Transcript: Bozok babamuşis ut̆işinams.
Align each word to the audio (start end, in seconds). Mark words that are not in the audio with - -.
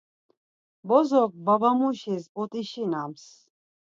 Bozok 0.87 1.31
babamuşis 1.45 2.23
ut̆işinams. 2.41 3.23